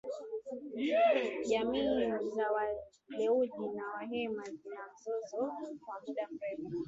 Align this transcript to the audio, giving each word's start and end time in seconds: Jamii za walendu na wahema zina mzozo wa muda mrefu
Jamii 1.49 1.83
za 2.35 2.49
walendu 2.51 3.73
na 3.75 3.87
wahema 3.91 4.43
zina 4.43 4.79
mzozo 4.97 5.37
wa 5.87 5.99
muda 6.07 6.27
mrefu 6.31 6.79